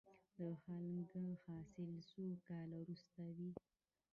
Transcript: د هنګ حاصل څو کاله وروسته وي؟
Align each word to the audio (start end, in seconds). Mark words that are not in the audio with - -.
د 0.39 0.39
هنګ 0.63 1.09
حاصل 1.45 1.91
څو 2.11 2.25
کاله 2.47 2.75
وروسته 2.81 3.21
وي؟ 3.35 3.49